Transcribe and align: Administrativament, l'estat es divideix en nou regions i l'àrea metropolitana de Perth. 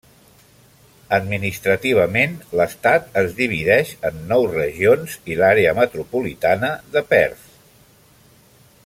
Administrativament, 1.17 2.33
l'estat 2.61 3.13
es 3.23 3.37
divideix 3.41 3.93
en 4.11 4.17
nou 4.33 4.49
regions 4.55 5.19
i 5.35 5.39
l'àrea 5.43 5.77
metropolitana 5.83 6.73
de 6.97 7.05
Perth. 7.13 7.47